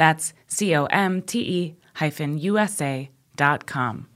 [0.00, 4.06] That's comte hyphen USA dot com.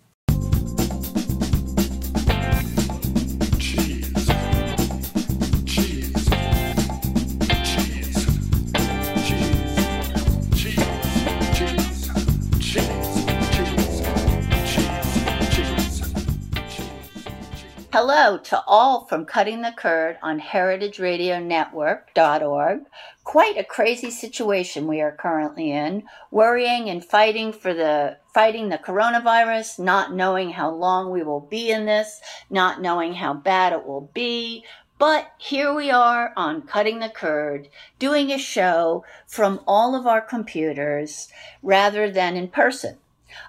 [17.92, 22.80] Hello to all from Cutting the Curd on heritageradionetwork.org,
[23.24, 28.78] Quite a crazy situation we are currently in, worrying and fighting for the fighting the
[28.78, 33.86] coronavirus, not knowing how long we will be in this, not knowing how bad it
[33.86, 34.64] will be.
[34.98, 40.20] But here we are on Cutting the Curd, doing a show from all of our
[40.20, 41.28] computers
[41.62, 42.98] rather than in person.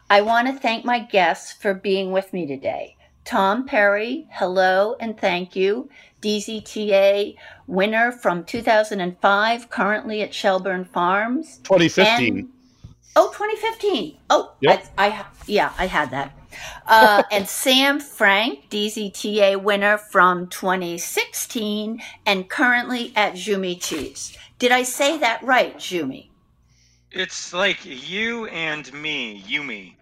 [0.09, 2.94] I want to thank my guests for being with me today.
[3.25, 5.89] Tom Perry, hello and thank you.
[6.21, 7.35] DZTA
[7.67, 11.57] winner from 2005, currently at Shelburne Farms.
[11.63, 12.37] 2015.
[12.37, 12.49] And-
[13.15, 14.17] oh, 2015.
[14.29, 14.85] Oh, Yep.
[14.97, 16.37] I, I yeah, I had that.
[16.85, 24.37] Uh, and Sam Frank, DZTA winner from 2016 and currently at Jumi Cheese.
[24.59, 26.29] Did I say that right, Jumi?
[27.11, 29.94] It's like you and me, Yumi.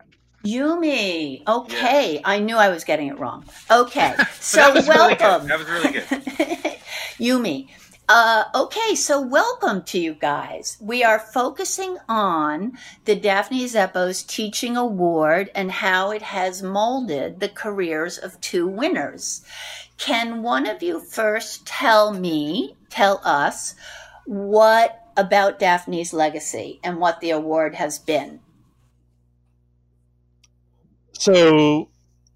[0.46, 1.42] Yumi.
[1.48, 2.22] Okay.
[2.24, 3.46] I knew I was getting it wrong.
[3.72, 4.16] Okay.
[4.44, 5.48] So really welcome.
[5.48, 5.50] good.
[5.50, 6.04] That was really good.
[7.18, 7.70] Yumi.
[8.10, 10.78] Uh, okay, so welcome to you guys.
[10.82, 12.74] We are focusing on
[13.06, 19.46] the Daphne Zepos Teaching Award and how it has molded the careers of two winners.
[19.98, 23.74] Can one of you first tell me, tell us,
[24.26, 28.42] what about Daphne's legacy and what the award has been?
[31.24, 31.90] So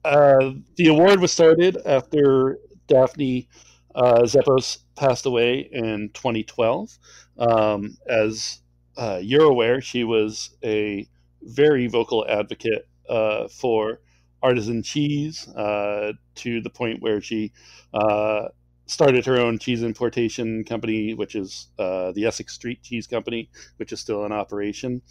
[0.06, 3.50] uh, the award was started after Daphne
[3.94, 6.98] uh, Zepos passed away in 2012.
[7.38, 8.62] Um, as
[8.96, 11.06] uh, you're aware, she was a
[11.42, 14.00] very vocal advocate uh, for
[14.42, 17.52] artisan cheese uh, to the point where she
[17.94, 18.48] uh,
[18.86, 23.92] started her own cheese importation company, which is uh, the Essex Street Cheese Company, which
[23.92, 25.02] is still in operation.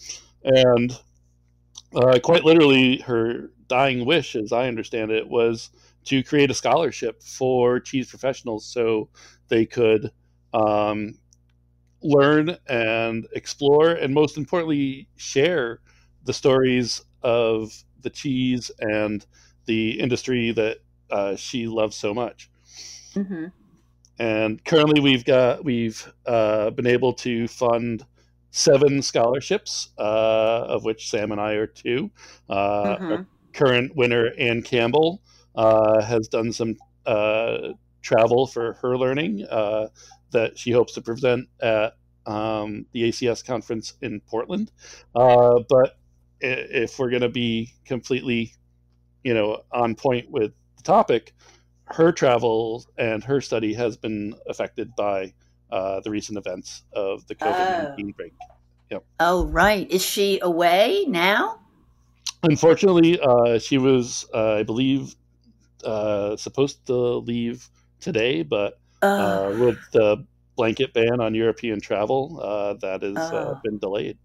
[0.45, 0.99] And
[1.95, 5.71] uh, quite literally, her dying wish, as I understand it, was
[6.05, 9.09] to create a scholarship for cheese professionals so
[9.49, 10.11] they could
[10.55, 11.19] um,
[12.03, 15.81] learn and explore, and most importantly, share
[16.25, 17.73] the stories of
[18.03, 19.27] the cheese and
[19.67, 20.79] the industry that
[21.11, 22.51] uh, she loves so much.
[23.15, 23.47] Mm-hmm.
[24.19, 28.05] And currently, we've got we've uh, been able to fund
[28.57, 32.11] seven scholarships, uh, of which Sam and I are two.
[32.49, 33.11] Uh, Mhm.
[33.11, 35.21] Our current winner, Ann Campbell,
[35.55, 39.89] uh, has done some uh, travel for her learning uh,
[40.31, 44.73] that she hopes to present at um, the ACS conference in Portland.
[45.15, 45.99] Uh, but
[46.41, 48.55] if we're going to be completely,
[49.23, 51.35] you know, on point with the topic,
[51.85, 55.35] her travel and her study has been affected by
[55.71, 58.35] uh, the recent events of the COVID 19 break.
[59.19, 59.91] Oh, right.
[59.91, 61.61] Is she away now?
[62.43, 65.15] Unfortunately, uh, she was, uh, I believe,
[65.85, 67.69] uh, supposed to leave
[68.01, 68.81] today, but
[69.17, 70.27] uh, with the
[70.57, 73.61] blanket ban on European travel, uh, that has uh, Oh.
[73.63, 74.19] been delayed.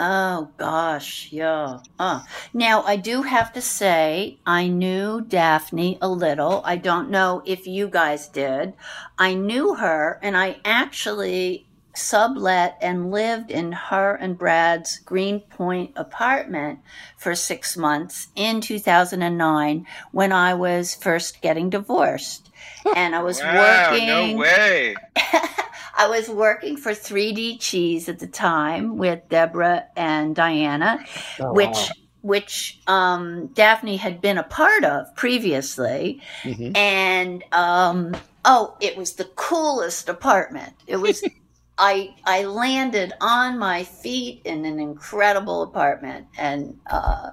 [0.00, 1.80] Oh gosh, yeah.
[1.98, 2.22] Uh.
[2.54, 6.62] Now I do have to say I knew Daphne a little.
[6.64, 8.74] I don't know if you guys did.
[9.18, 11.66] I knew her and I actually
[11.96, 16.78] sublet and lived in her and Brad's Greenpoint apartment
[17.16, 22.50] for 6 months in 2009 when I was first getting divorced.
[22.96, 24.94] And I was wow, working no way.
[25.98, 31.04] I was working for 3D Cheese at the time with Deborah and Diana,
[31.40, 31.88] Oh, which wow.
[32.22, 36.76] which um, Daphne had been a part of previously, Mhm.
[36.76, 40.74] and um, oh, it was the coolest apartment.
[40.86, 41.22] It was.
[41.80, 47.30] I I landed on my feet in an incredible apartment, and uh,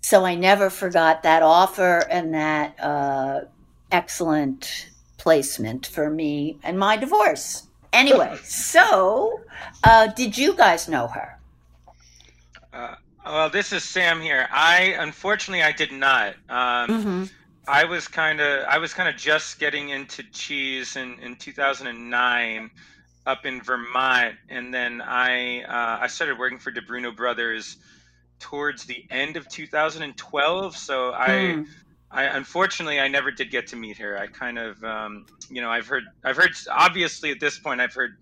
[0.00, 3.40] so I never forgot that offer and that uh,
[3.90, 4.90] excellent
[5.30, 7.66] placement for me and my divorce.
[7.92, 9.40] Anyway, so
[9.82, 11.36] uh, did you guys know her?
[12.72, 12.94] Uh,
[13.24, 14.46] well, this is Sam here.
[14.52, 16.34] I unfortunately I did not.
[16.48, 17.24] Um, Mm-hmm.
[17.66, 22.70] I was kind of I was kind of just getting into cheese in, in 2009
[23.26, 27.78] up in Vermont, and then I uh, I started working for Di Bruno Brothers
[28.38, 30.76] towards the end of 2012.
[30.76, 31.66] So I Mm.
[32.16, 34.18] I unfortunately I never did get to meet her.
[34.18, 37.94] I kind of um, you know I've heard I've heard obviously at this point I've
[37.94, 38.16] heard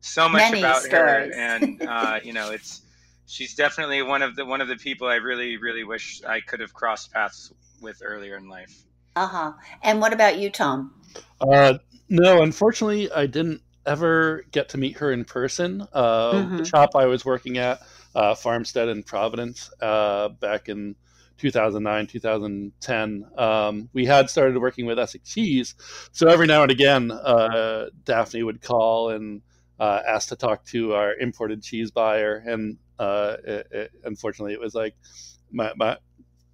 [0.00, 1.34] so much Many about stories.
[1.34, 2.82] her, and uh, you know it's
[3.26, 6.60] she's definitely one of the one of the people I really really wish I could
[6.60, 8.82] have crossed paths with earlier in life.
[9.16, 9.52] Uh huh.
[9.82, 10.94] And what about you, Tom?
[11.40, 11.78] Uh,
[12.08, 15.86] no, unfortunately, I didn't ever get to meet her in person.
[15.92, 16.58] Uh, Mhm.
[16.58, 17.80] The shop I was working at,
[18.14, 20.94] uh, Farmstead in Providence, uh, back in
[21.38, 25.74] 2009, 2010, um, we had started working with Essex Cheese.
[26.12, 29.42] So every now and again, uh, Daphne would call and
[29.80, 32.42] uh, ask to talk to our imported cheese buyer.
[32.46, 34.94] And uh, it, it, unfortunately, it was like
[35.50, 35.96] my, my,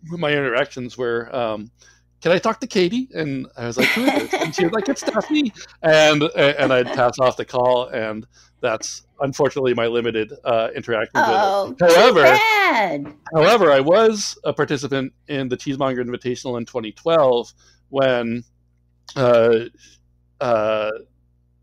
[0.02, 1.34] my interactions were.
[1.34, 1.70] Um,
[2.24, 3.10] can I talk to Katie?
[3.12, 4.42] And I was like, who is this?
[4.42, 5.52] And she was like, it's Daphne.
[5.82, 8.26] And and I'd pass off the call, and
[8.62, 11.88] that's unfortunately my limited uh, interactions Oh, with her.
[11.88, 17.52] However, however, I was a participant in the Cheesemonger Invitational in 2012
[17.90, 18.44] when
[19.16, 19.60] uh,
[20.40, 20.90] uh,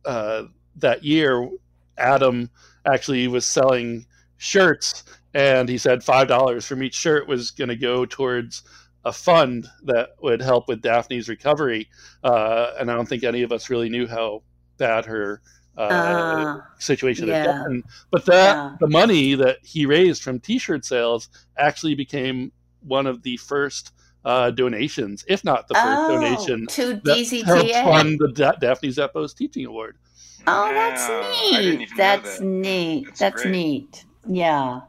[0.05, 0.43] uh,
[0.77, 1.49] that year
[1.97, 2.49] Adam
[2.85, 4.05] actually was selling
[4.37, 5.03] shirts,
[5.33, 8.63] and he said five dollars from each shirt was going to go towards
[9.03, 11.89] a fund that would help with Daphne's recovery.
[12.23, 14.43] Uh, and I don't think any of us really knew how
[14.77, 15.41] bad her
[15.77, 17.45] uh, Ah, situation had yeah.
[17.59, 17.83] gotten.
[18.11, 18.75] But that Yeah.
[18.79, 22.51] the money that he raised from T-shirt sales actually became
[22.81, 26.67] one of the first uh, donations, if not the first oh, donation.
[26.67, 27.83] to that helped DZTA.
[27.83, 29.97] fund the Da- Daphne Zepos Teaching Award.
[30.45, 31.21] Oh, that's Wow,
[31.57, 31.89] I didn't neat.
[31.97, 32.45] That's that.
[32.45, 33.05] neat.
[33.07, 34.05] That's That's, neat.
[34.27, 34.81] Yeah.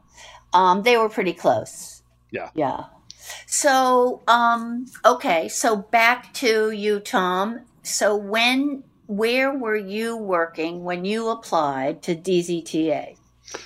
[0.53, 2.03] Um, they were pretty close.
[2.31, 2.49] Yeah.
[2.53, 2.85] Yeah.
[3.47, 5.47] So, um, okay.
[5.49, 7.61] So back to you, Tom.
[7.83, 13.17] So when, where were you working when you applied to DZTA?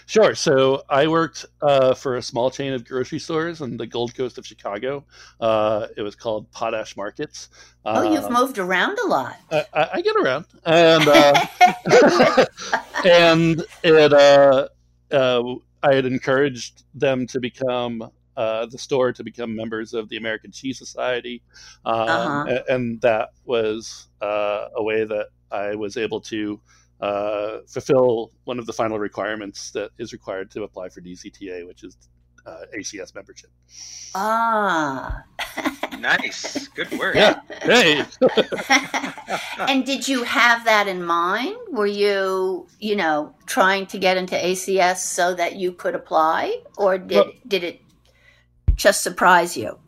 [0.06, 0.36] Sure.
[0.36, 4.38] So I worked uh, for a small chain of grocery stores on the Gold Coast
[4.38, 5.06] of Chicago.
[5.40, 7.50] Uh, it was called Potash Markets.
[7.86, 9.38] Oh, you've Uh, moved around a lot.
[9.52, 11.46] I, I I get around, and uh,
[13.06, 14.68] and it uh,
[15.12, 20.18] uh, I had encouraged them to become uh, the store to become members of the
[20.18, 21.42] American Cheese Society,
[21.86, 22.46] um, Uh-huh.
[22.48, 26.60] a- and that was uh, a way that I was able to
[27.02, 31.84] uh, fulfill one of the final requirements that is required to apply for DZTA, which
[31.84, 31.98] is
[32.46, 33.50] uh, ACS membership.
[34.16, 35.24] ah.
[36.00, 37.16] Nice, good work.
[37.16, 37.40] Yeah.
[37.64, 38.06] Hey,
[39.60, 41.56] and did you have that in mind?
[41.72, 46.98] Were you, you know, trying to get into ACS so that you could apply, or
[47.00, 47.82] did Well- did it
[48.78, 49.80] just surprise you?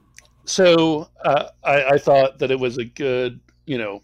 [0.46, 4.02] so uh, I, I thought that it was a good, you know,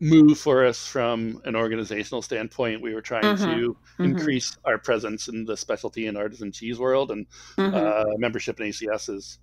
[0.00, 2.82] move for us from an organizational standpoint.
[2.82, 3.44] We were trying Mhm.
[3.44, 7.26] to Mhm, increase our presence in the specialty and artisan cheese world, and
[7.56, 7.74] mhm.
[7.74, 9.38] uh, membership in ACS is,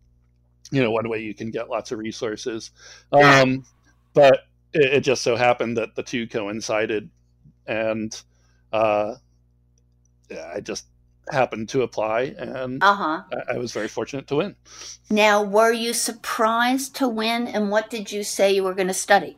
[0.72, 2.72] you know, one way you can get lots of resources.
[3.12, 3.66] Um,
[4.14, 4.42] but
[4.74, 7.10] it, it just so happened that the two coincided,
[7.68, 8.22] and
[8.74, 9.16] uh,
[10.54, 10.86] I just
[11.32, 13.24] happened to apply, and Uh-huh.
[13.32, 14.56] I, I was very fortunate to win.
[15.10, 18.94] Now, were you surprised to win, and what did you say you were going to
[18.94, 19.38] study?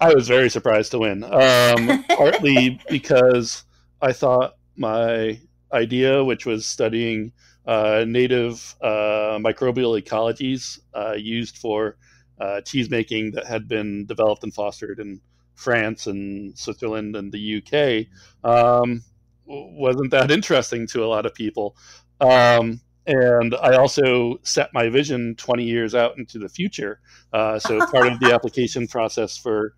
[0.00, 3.64] I was very surprised to win, um, partly because
[4.00, 5.40] I thought my
[5.72, 7.32] idea, which was studying
[7.66, 11.96] uh, native uh, microbial ecologies uh, used for
[12.40, 15.20] uh, cheese making that had been developed and fostered in
[15.54, 18.06] France and Switzerland and the UK,
[18.42, 19.02] um,
[19.50, 21.76] wasn't that interesting to a lot of people.
[22.20, 27.00] Um, and I also set my vision 20 years out into the future.
[27.32, 29.74] Uh, so part of the application process for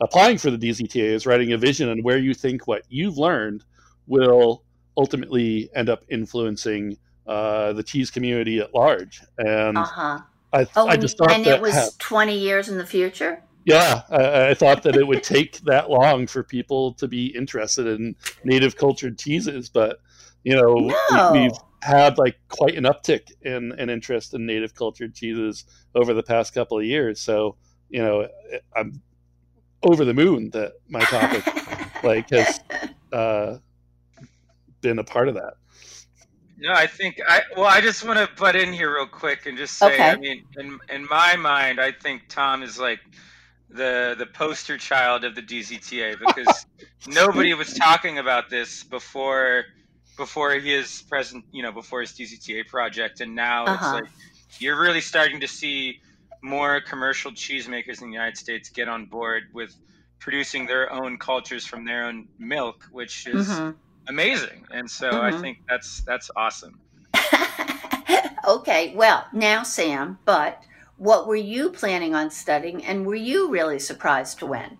[0.00, 3.64] applying for the DZTA is writing a vision and where you think what you've learned
[4.06, 4.64] will
[4.96, 6.96] ultimately end up influencing
[7.26, 9.22] uh, the cheese community at large.
[9.38, 10.18] And Uh huh.
[10.52, 13.42] I, Oh, I just thought and that it was 20 years in the future?
[13.68, 17.86] Yeah, I, I thought that it would take that long for people to be interested
[17.86, 20.00] in native cultured cheeses, but
[20.42, 21.32] you know, No.
[21.32, 26.14] we, we've had like quite an uptick in an interest in native cultured cheeses over
[26.14, 27.20] the past couple of years.
[27.20, 27.56] So,
[27.90, 28.28] you know,
[28.74, 29.02] I'm
[29.82, 31.44] over the moon that my topic
[32.02, 32.60] like has
[33.12, 33.58] uh,
[34.80, 35.54] been a part of that.
[36.56, 39.58] No, I think I well, I just want to butt in here real quick and
[39.58, 40.08] just say, Okay.
[40.10, 43.00] I mean, in in my mind, I think Tom is like
[43.70, 46.66] the the poster child of the DZTA because
[47.06, 49.64] nobody was talking about this before
[50.16, 53.74] before his present, you know, before his DZTA project, and now Uh-huh.
[53.74, 54.04] it's like
[54.60, 55.96] you're really starting to see
[56.42, 59.74] more commercial cheesemakers in the United States get on board with
[60.20, 63.76] producing their own cultures from their own milk, which is Mhm.
[64.08, 64.64] amazing.
[64.72, 65.40] And so I Mhm.
[65.40, 66.80] think that's that's awesome.
[68.48, 70.62] okay, well, now, Sam, but
[70.98, 74.78] what were you planning on studying and were you really surprised to win?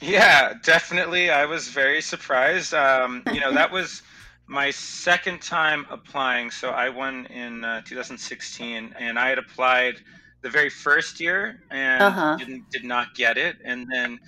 [0.00, 1.30] Yeah, definitely.
[1.30, 2.72] I was very surprised.
[2.72, 4.02] Um, you know, that was
[4.46, 6.50] my second time applying.
[6.50, 9.96] So I won in uh, 2016, and I had applied
[10.42, 12.38] the very first year and Uh-huh.
[12.38, 14.20] didn't did not get it, and then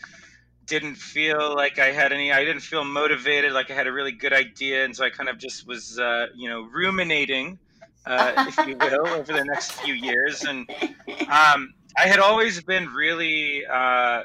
[0.67, 2.33] didn't feel like I had any.
[2.33, 5.29] I didn't feel motivated, like I had a really good idea, and so I kind
[5.29, 7.59] of just was, uh, you know, ruminating,
[8.07, 10.69] uh, if you will, over the next few years, and
[11.29, 13.65] um, I had always been really.
[13.67, 14.23] Uh,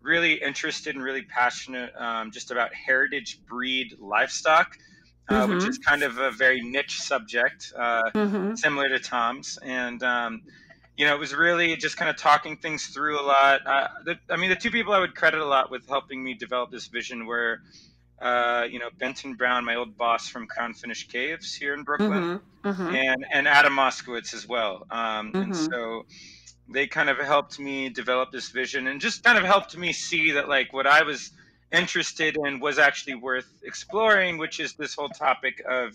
[0.00, 4.76] really interested and really passionate um, just about heritage breed livestock,
[5.28, 5.68] uh, which Mhm.
[5.68, 8.54] is kind of a very niche subject, uh, Mm-hmm.
[8.54, 9.58] similar to Tom's.
[9.62, 10.42] And, um,
[10.96, 13.66] you know, it was really just kind of talking things through a lot.
[13.66, 16.34] Uh, the, I mean, the two people I would credit a lot with helping me
[16.34, 17.60] develop this vision were,
[18.20, 22.30] uh, you know, Benton Brown, my old boss from Crown Finish Caves here in Brooklyn
[22.62, 22.68] Mm-hmm.
[22.68, 22.94] Mm-hmm.
[22.94, 24.86] and and Adam Moskowitz as well.
[24.90, 25.56] Um, And Mhm.
[25.56, 26.04] so
[26.68, 30.32] they kind of helped me develop this vision and just kind of helped me see
[30.32, 31.32] that like what I was
[31.72, 35.94] interested in was actually worth exploring, which is this whole topic of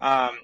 [0.00, 0.38] um,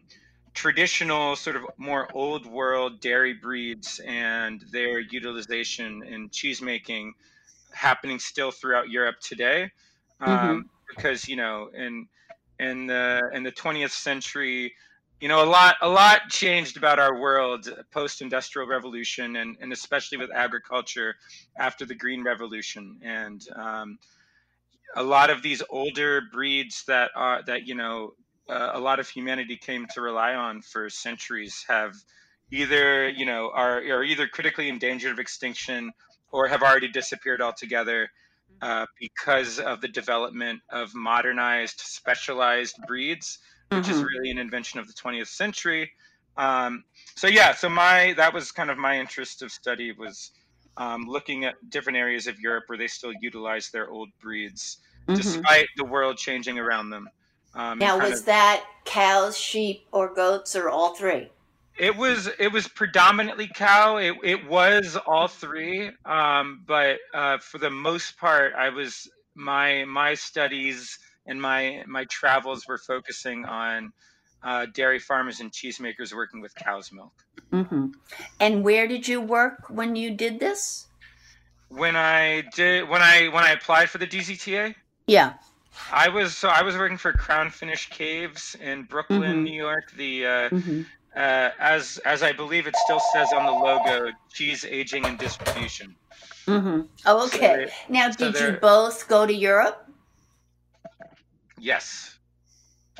[0.54, 7.14] traditional, sort of more old world dairy breeds and their utilization in cheese making
[7.72, 9.70] happening still throughout Europe today.
[10.20, 12.06] Um, Because you know, in
[12.58, 14.74] in the in the 20th century,
[15.20, 19.72] you know, a lot a lot changed about our world post industrial revolution and and
[19.72, 21.16] especially with agriculture
[21.56, 23.00] after the green revolution.
[23.02, 23.98] And um,
[24.96, 28.14] a lot of these older breeds that are that you know
[28.48, 31.94] uh, a lot of humanity came to rely on for centuries have
[32.50, 35.92] either you know are are either critically endangered of extinction
[36.32, 38.10] or have already disappeared altogether
[38.62, 43.38] uh, because of the development of modernized specialized breeds
[43.70, 44.04] which is Mhm.
[44.04, 45.90] really an invention of the 20th century
[46.36, 46.84] um,
[47.16, 50.32] so yeah so my that was kind of my interest of study was
[50.76, 54.78] um, looking at different areas of europe where they still utilize their old breeds
[55.08, 55.16] Mhm.
[55.16, 57.08] despite the world changing around them
[57.54, 61.30] um, Now, was of- that cows, sheep, or goats, or all three?
[61.80, 63.96] It was it was predominantly cow.
[63.96, 69.84] It it was all three, um, but uh, for the most part, I was my
[69.86, 73.92] my studies and my my travels were focusing on
[74.42, 77.12] uh, dairy farmers and cheesemakers working with cow's milk.
[77.50, 77.86] Mm-hmm.
[78.40, 80.86] And where did you work when you did this?
[81.68, 84.74] When I did when I when I applied for the DZTA,
[85.06, 85.34] Yeah.
[85.90, 89.42] I was so I was working for Crown Finish Caves in Brooklyn, Mhm.
[89.44, 89.92] New York.
[89.96, 90.82] The uh, Mm-hmm.
[91.16, 95.94] Uh, as as I believe it still says on the logo, cheese aging and distribution.
[96.46, 96.80] Mm-hmm.
[97.06, 97.66] Oh, So okay.
[97.66, 99.86] they- now, so did you both go to Europe?
[101.58, 102.18] Yes.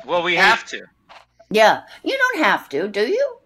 [0.05, 0.81] Well, we And- have to.
[1.49, 1.83] Yeah.
[2.03, 3.37] You don't have to, do you?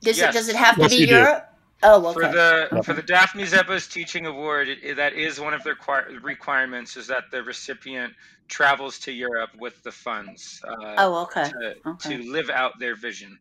[0.00, 0.30] Does Yes.
[0.34, 1.14] it does it have to be you do.
[1.14, 1.48] Europe?
[1.84, 2.14] Oh, okay.
[2.14, 2.84] For the Yep.
[2.84, 6.96] for the Daphne Zepos Teaching Award, it, it- that is one of their requir- requirements
[6.96, 8.14] is that the recipient
[8.48, 11.44] travels to Europe with the funds uh, oh, okay.
[11.50, 12.16] to, okay.
[12.18, 13.38] to live out their vision.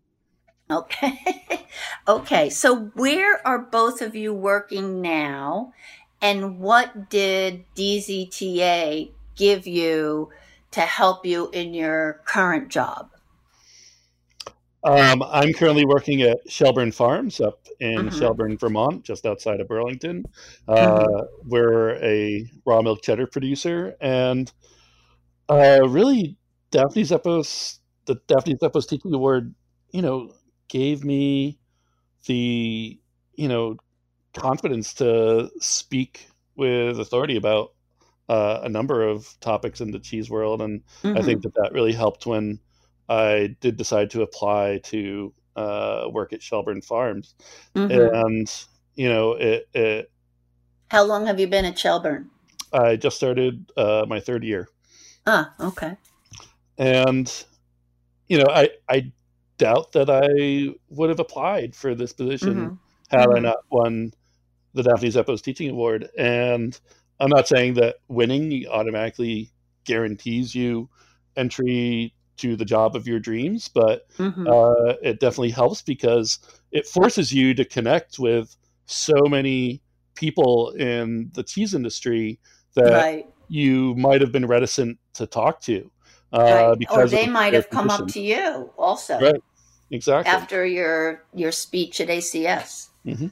[0.71, 1.67] Okay.
[2.07, 2.49] okay.
[2.49, 5.73] So where are both of you working now?
[6.21, 10.29] And what did DZTA give you
[10.71, 13.09] to help you in your current job?
[14.83, 18.11] Um, I'm currently working at Shelburne Farms up in Mhm.
[18.11, 20.27] Shelburne, Vermont, just outside of Burlington.
[20.67, 21.05] Uh,
[21.45, 24.51] We're a raw milk cheddar producer, and
[25.49, 26.37] uh, really
[26.71, 29.53] Daphne Zepos, the Daphne Zepos Teaching Award,
[29.91, 30.33] you know,
[30.71, 31.59] gave me
[32.27, 32.99] the,
[33.35, 33.77] you know,
[34.33, 37.71] confidence to speak with authority about
[38.29, 40.83] uh, a number of topics in the cheese world, and
[41.15, 41.23] I Mhm.
[41.23, 42.59] think that that really helped when
[43.09, 47.35] I did decide to apply to uh, work at Shelburne Farms,
[47.75, 48.09] Mhm.
[48.09, 48.47] and
[48.95, 50.11] you know, it, it
[50.89, 52.29] How long have you been at Shelburne?
[52.73, 54.67] I just started uh, my third year.
[55.25, 55.97] Ah, okay.
[56.77, 57.45] and
[58.29, 59.11] you know i i
[59.61, 62.77] doubt that i would have applied for this position Mhm.
[63.09, 63.43] had i Mhm.
[63.43, 64.11] not won
[64.73, 66.79] the daphne zepos teaching award and
[67.19, 69.51] i'm not saying that winning automatically
[69.85, 70.89] guarantees you
[71.35, 74.47] entry to the job of your dreams but Mhm.
[74.47, 76.39] uh, it definitely helps because
[76.71, 78.55] it forces you to connect with
[78.87, 79.79] so many
[80.15, 82.39] people in the cheese industry
[82.73, 83.25] that right.
[83.47, 85.91] you might have been reticent to talk to
[86.33, 86.67] uh, right.
[86.67, 89.43] Or because they might have come up to you also Right.
[89.91, 90.31] Exactly.
[90.31, 92.87] after your your speech at ACS.
[93.05, 93.27] Mm-hmm.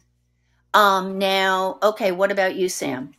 [0.73, 1.17] Um.
[1.17, 2.11] Now, okay.
[2.11, 3.13] What about you, Sam?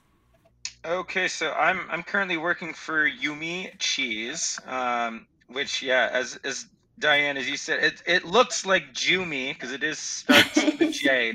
[0.85, 6.67] Okay, so I'm I'm currently working for Yumi Cheese, um, which yeah, as as
[6.99, 10.91] Diane, as you said, it it looks like Jumi because it is starts with a
[10.91, 11.35] J,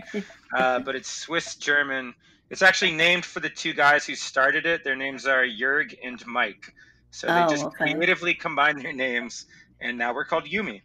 [0.56, 2.14] uh, but it's Swiss German.
[2.50, 4.84] It's actually named for the two guys who started it.
[4.84, 6.74] Their names are Jurg and Mike.
[7.12, 7.94] So they Oh, just okay.
[7.94, 9.46] creatively combined their names,
[9.80, 10.82] and now we're called Yumi.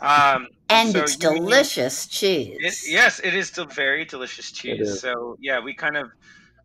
[0.00, 2.56] Um, And so it's Yumi- delicious cheese.
[2.60, 5.00] it, yes, it is still very delicious cheese.
[5.00, 6.10] So yeah, we kind of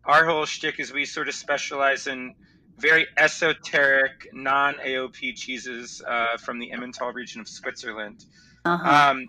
[0.04, 2.34] our whole shtick is we sort of specialize in
[2.78, 8.24] very esoteric, non AOP cheeses uh, from the Emmental region of Switzerland.
[8.64, 9.10] Uh-huh.
[9.10, 9.26] Um,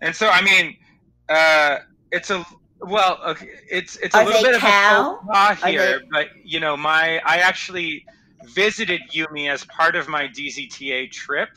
[0.00, 0.76] and so I mean,
[1.28, 1.78] uh,
[2.10, 2.44] it's a
[2.80, 5.18] well, okay, it's it's a Are little bit cow?
[5.22, 8.04] of a faux pas here, they- but you know, my I actually
[8.54, 11.48] visited Yumi as part of my DZTA trip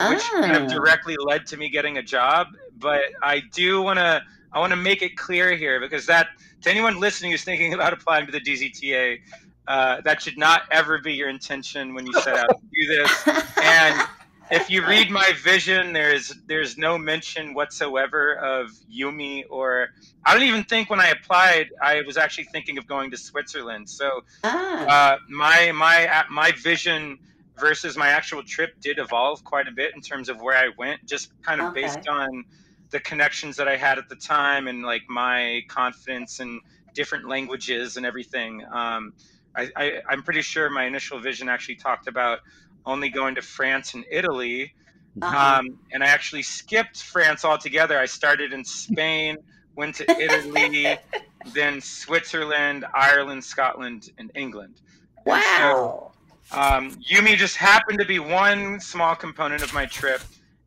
[0.00, 0.64] which kind Ah.
[0.64, 2.48] of directly led to me getting a job.
[2.78, 4.22] But I do want to
[4.52, 6.28] I want to make it clear here because that
[6.62, 9.20] to anyone listening who's thinking about applying to the DZTA,
[9.68, 13.28] uh, that should not ever be your intention when you set out to do this.
[13.62, 14.08] And
[14.50, 19.90] if you read my vision, there's there's no mention whatsoever of Yumi or
[20.26, 23.88] I don't even think when I applied I was actually thinking of going to Switzerland.
[23.88, 25.14] So ah.
[25.14, 27.18] uh, my my my vision
[27.58, 31.04] versus my actual trip did evolve quite a bit in terms of where I went,
[31.06, 31.82] just kind of Okay.
[31.82, 32.44] based on
[32.90, 36.60] the connections that I had at the time and like my confidence and
[36.94, 38.64] different languages and everything.
[38.72, 39.14] Um,
[39.56, 42.40] I, I, I'm pretty sure my initial vision actually talked about
[42.84, 44.74] only going to France and Italy,
[45.20, 45.60] uh-huh.
[45.60, 47.98] um, and I actually skipped France altogether.
[47.98, 49.36] I started in Spain,
[49.76, 50.98] went to Italy,
[51.54, 54.80] then Switzerland, Ireland, Scotland, and England.
[55.26, 56.11] And so, wow.
[56.52, 60.20] Um, Yumi just happened to be one small component of my trip,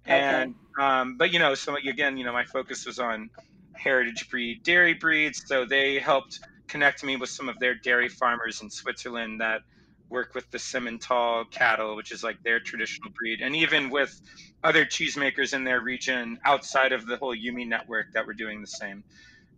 [0.05, 3.29] and um, but you know, so again, you know, my focus was on
[3.73, 8.61] heritage breed dairy breeds, so they helped connect me with some of their dairy farmers
[8.61, 9.61] in Switzerland that
[10.09, 14.19] work with the Simmental cattle, which is like their traditional breed, and even with
[14.63, 18.67] other cheesemakers in their region outside of the whole Yumi network that were doing the
[18.67, 19.03] same.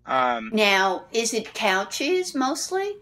[0.05, 2.97] Um, Now, is it cow cheese mostly?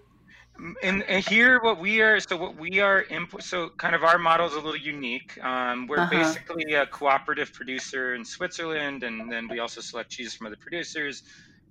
[0.84, 4.18] And, and here what we are so what we are input so kind of our
[4.18, 5.38] model is a little unique.
[5.44, 6.10] Um, we're Uh-huh.
[6.10, 11.24] basically a cooperative producer in switzerland and then we also select cheese from other producers.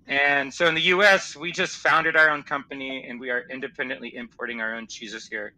[0.07, 4.14] And so in the us we just founded our own company and we are independently
[4.16, 5.55] importing our own cheeses here.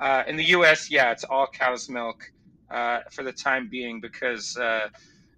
[0.00, 2.32] Uh, in the us yeah it's all cow's milk
[2.70, 4.88] uh, for the time being because uh,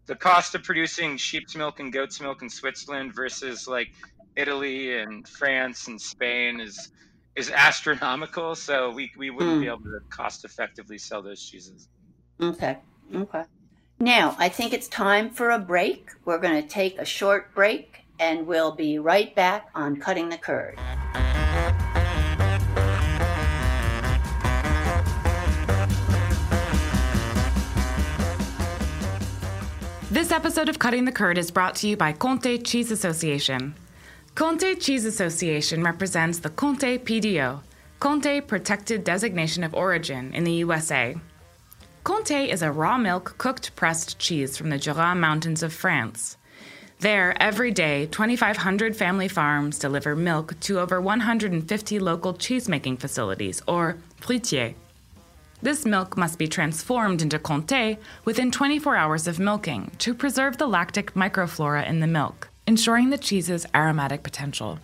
[0.06, 3.88] the cost of producing sheep's milk and goat's milk in switzerland versus like
[4.36, 6.90] italy and france and spain is
[7.34, 9.72] is astronomical, so we, we wouldn't be Hmm.
[9.72, 11.88] able to cost effectively sell those cheeses.
[12.40, 12.78] Okay.
[13.14, 13.44] Okay.
[14.00, 16.10] Now, I think it's time for a break.
[16.24, 20.38] We're going to take a short break and we'll be right back on Cutting the
[20.38, 20.78] Curd.
[30.10, 33.74] This episode of Cutting the Curd is brought to you by Comté Cheese Association.
[34.34, 37.60] Comté Cheese Association represents the Comté PDO,
[38.00, 41.14] Comté Protected Designation of Origin in the USA.
[42.02, 46.38] Comté is a raw milk cooked pressed cheese from the Jura Mountains of France.
[47.00, 53.98] There, every day, 2,500 family farms deliver milk to over 150 local cheesemaking facilities, or
[54.22, 54.74] fruitiers.
[55.60, 60.66] This milk must be transformed into Comté within 24 hours of milking to preserve the
[60.66, 64.78] lactic microflora in the milk, ensuring the cheese's aromatic potential.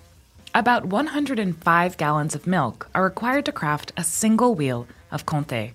[0.54, 5.72] About 105 gallons of milk are required to craft a single wheel of Comté.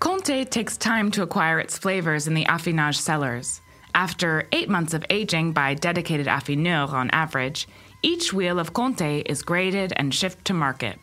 [0.00, 3.60] Comté takes time to acquire its flavors in the affinage cellars.
[3.94, 7.68] After eight months of aging by dedicated affineurs on average,
[8.02, 10.98] each wheel of Comté is graded and shipped to market.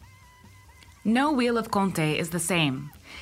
[1.04, 2.92] No wheel of Comté is the same.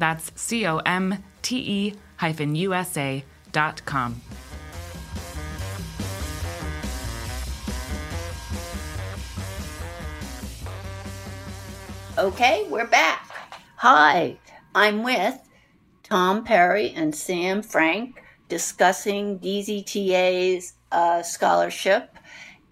[0.00, 4.22] That's C O M T E hyphen USA dot com.
[12.16, 13.30] Okay, we're back.
[13.76, 14.38] Hi,
[14.74, 15.38] I'm with
[16.02, 22.16] Tom Perry and Sam Frank discussing DZTA's uh, scholarship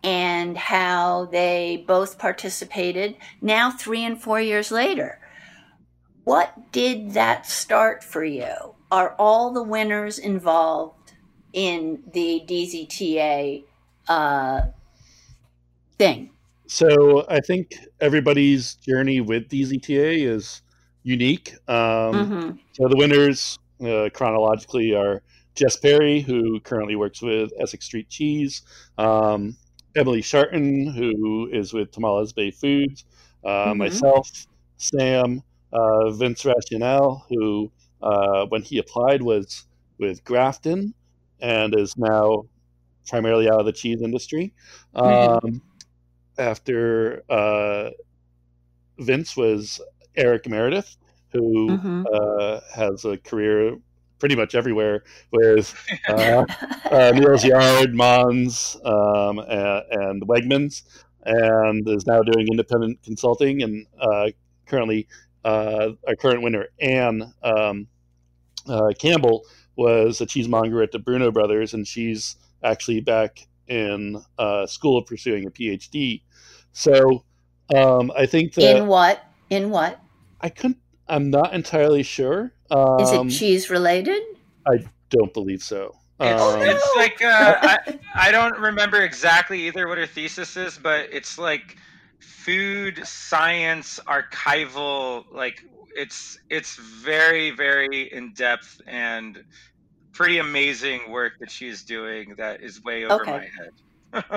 [0.03, 5.21] and how they both participated now, three and four years later.
[6.29, 8.75] What did that start for you?
[8.91, 11.12] Are all the winners involved
[11.55, 13.64] in the DZTA
[14.09, 14.61] uh,
[15.99, 16.31] thing?
[16.67, 20.62] So I think everybody's journey with DZTA is
[21.03, 21.55] unique.
[21.69, 25.23] Um, hmm So the winners uh, chronologically are
[25.55, 28.62] Jess Perry, who currently works with Essex Street Cheese,
[28.99, 29.57] um,
[29.97, 33.05] Emily Sharton, who is with Tomales Bay Foods,
[33.45, 33.77] uh, Mhm.
[33.77, 34.29] myself,
[34.77, 37.70] Sam, uh, Vince Razionale, who
[38.02, 39.66] uh, when he applied was
[39.98, 40.94] with Grafton
[41.40, 42.44] and is now
[43.07, 44.52] primarily out of the cheese industry.
[44.94, 45.44] Mhm.
[45.44, 45.62] Um,
[46.38, 47.90] after uh,
[48.98, 49.81] Vince was
[50.16, 50.96] Eric Meredith,
[51.33, 52.04] who Mhm.
[52.12, 53.76] uh, has a career
[54.18, 55.74] pretty much everywhere with
[56.09, 56.44] uh,
[56.90, 60.83] uh, Neal's Yard, Mons, um, and, and Wegmans,
[61.24, 63.62] and is now doing independent consulting.
[63.62, 64.31] And uh,
[64.66, 65.07] currently,
[65.44, 67.87] uh, our current winner, Anne um,
[68.68, 69.44] uh, Campbell,
[69.77, 75.46] was a cheesemonger at the Bruno Brothers, and she's actually back in uh, school pursuing
[75.46, 76.22] a PhD.
[76.72, 77.24] So
[77.74, 79.22] um, I think that In what?
[79.51, 80.01] In what?
[80.40, 80.79] I couldn't.
[81.09, 82.53] I'm not entirely sure.
[82.70, 84.22] Um, Is it cheese related?
[84.66, 85.94] I don't believe so.
[86.20, 90.77] It's, Um, it's like uh, I, I don't remember exactly either what her thesis is,
[90.77, 91.77] but it's like
[92.20, 95.24] food science archival.
[95.33, 95.61] Like
[95.96, 99.42] it's it's very very in depth and
[100.12, 102.35] pretty amazing work that she's doing.
[102.38, 103.31] That is way over Okay.
[103.31, 103.72] my head.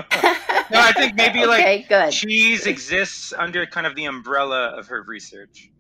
[0.72, 2.12] no, I think maybe like good.
[2.12, 5.72] cheese exists under kind of the umbrella of her research.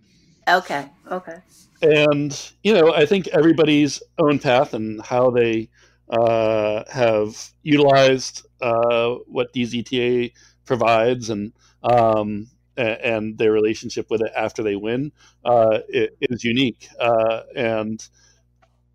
[0.47, 1.37] Okay, okay.
[1.81, 5.69] and you know i think everybody's own path and how they
[6.09, 10.31] uh, have utilized uh, what dzta
[10.65, 11.53] provides and
[11.83, 15.11] um, a- and their relationship with it after they win
[15.45, 18.07] uh, it is unique uh, and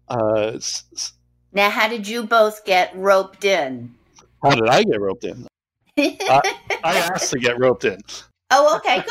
[0.09, 0.59] uh,
[1.53, 3.95] Now, how did you both get roped in?
[4.43, 5.47] how did i get roped in
[5.99, 6.43] i
[6.85, 7.99] asked to get roped in
[8.51, 9.05] oh, okay,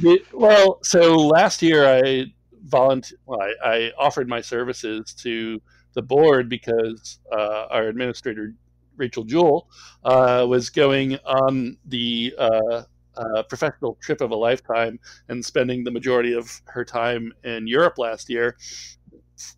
[0.00, 0.20] good.
[0.32, 2.26] Well, so last year I
[2.64, 3.20] volunteered.
[3.26, 5.60] Well, I, I offered my services to
[5.94, 8.54] the board because uh, our administrator
[9.02, 9.68] Rachel Jewell
[10.04, 12.82] uh, was going on the uh,
[13.16, 17.98] uh, professional trip of a lifetime and spending the majority of her time in Europe
[17.98, 18.56] last year.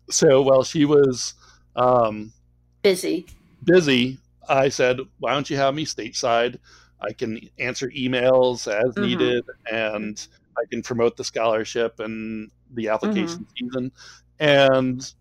[0.09, 1.35] So while she was
[1.75, 2.33] um,
[2.81, 3.27] Busy.
[3.63, 4.17] busy,
[4.49, 6.57] I said, "Why don't you have me stateside?
[7.01, 9.01] I can answer emails as Mhm.
[9.01, 10.27] needed, and
[10.57, 13.91] I can promote the scholarship and the application season."
[14.39, 15.13] And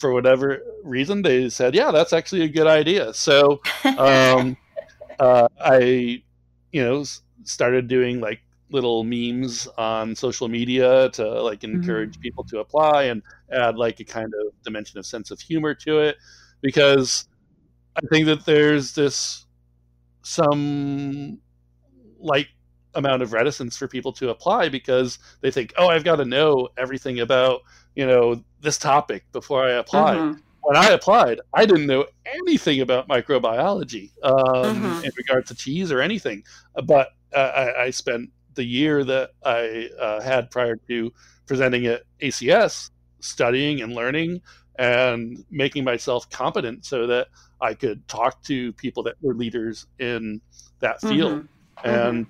[0.00, 3.60] for whatever reason, they said, "Yeah, that's actually a good idea." So
[3.98, 4.56] um,
[5.20, 6.22] uh, I,
[6.72, 7.04] you know,
[7.44, 13.22] started doing like little memes on social media to like encourage people to apply and
[13.52, 16.16] add like a kind of dimension of sense of humor to it
[16.60, 17.28] because
[17.96, 19.46] I think that there's this
[20.22, 21.38] some
[22.18, 22.46] light
[22.94, 26.68] amount of reticence for people to apply because they think, oh, I've got to know
[26.76, 27.60] everything about
[27.94, 30.16] you know this topic before I apply.
[30.16, 30.40] Mhm.
[30.62, 35.04] When I applied, I didn't know anything about microbiology um, Mhm.
[35.04, 36.44] in regard to cheese or anything.
[36.84, 41.12] But uh, I, I spent the year that I uh, had prior to
[41.46, 44.40] presenting at ACS studying and learning
[44.78, 47.28] and making myself competent so that
[47.60, 50.40] I could talk to people that were leaders in
[50.80, 51.42] that field.
[51.42, 51.48] Mhm.
[51.84, 52.26] And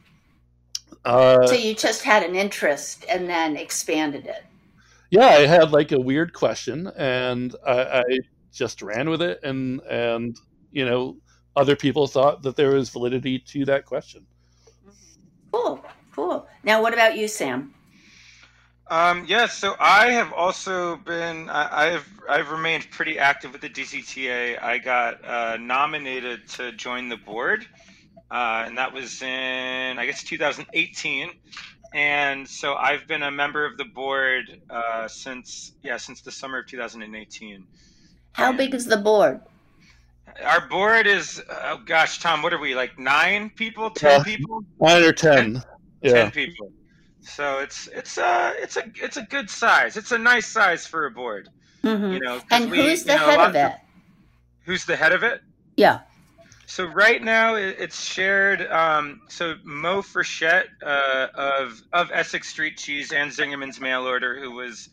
[1.05, 4.45] uh, So you just had an interest and then expanded it.
[5.11, 8.03] yeah, I had like a weird question, and I, I
[8.53, 10.37] just ran with it, and and
[10.73, 11.17] you know,
[11.57, 14.27] other people thought that there was validity to that question.
[15.53, 16.47] Cool, cool.
[16.63, 17.75] Now, what about you, Sam?
[18.89, 23.71] Um, yeah, so I have also been I, I've I've remained pretty active with the
[23.71, 24.61] DZTA.
[24.61, 27.67] I got uh, nominated to join the board,
[28.31, 31.31] uh, and that was in I guess 2018.
[31.93, 36.59] And so I've been a member of the board uh, since yeah since the summer
[36.61, 37.65] of 2018.
[38.33, 39.41] How big is the board?
[40.45, 44.25] Our board is oh gosh, Tom, what are we like nine people, ten Yeah.
[44.25, 44.63] people?
[44.81, 45.63] Nine or ten.
[46.03, 46.13] Yeah.
[46.13, 46.71] ten people.
[47.23, 49.97] So it's it's a it's a it's a good size.
[49.97, 51.49] It's a nice size for a board.
[51.83, 52.13] Mhm.
[52.15, 53.73] You know, 'cause And we- who's the you know, head of it?
[54.65, 55.43] Who's the head of it?
[55.77, 56.01] Yeah.
[56.71, 58.63] So right now it's shared.
[58.71, 64.53] Um, so Mo Frechette uh, of of Essex Street Cheese and Zingerman's Mail Order, who
[64.53, 64.89] was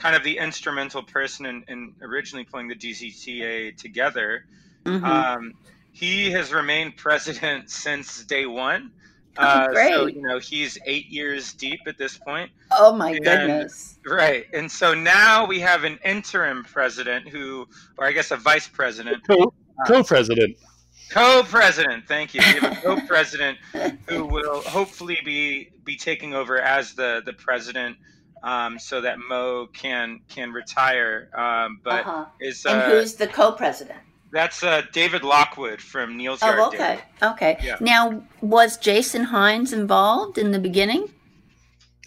[0.00, 4.46] kind of the instrumental person in, in originally pulling the DZTA together.
[4.84, 5.04] Mhm.
[5.04, 5.52] Um,
[5.92, 8.90] he has remained president since day one.
[9.38, 12.50] Oh, Uh, so you know he's eight years deep at this point.
[12.72, 13.96] oh my and- goodness.
[14.04, 14.46] Right.
[14.52, 19.24] And so now we have an interim president who, or I guess a vice president,
[19.24, 19.54] Co-
[19.86, 20.56] Co-president.
[20.60, 20.68] co
[21.12, 22.40] president, thank you.
[22.40, 23.58] We have a co president
[24.06, 27.96] who will hopefully be, be taking over as the, the president
[28.42, 31.30] um, so that Mo can can retire.
[31.34, 32.24] Um, but uh-huh.
[32.40, 33.98] is And uh, who's the co-president?
[34.32, 36.58] that's uh, David Lockwood from Neal's Yard.
[36.58, 36.78] Oh, okay.
[37.20, 37.32] Daily.
[37.32, 37.58] Okay.
[37.62, 37.76] Yeah.
[37.80, 41.10] Now, was Jason Hinds involved in the beginning?